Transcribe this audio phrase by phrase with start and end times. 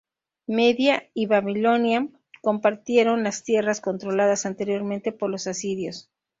[0.47, 2.07] Media y Babilonia
[2.41, 6.09] compartieron las tierras controladas anteriormente por los asirios.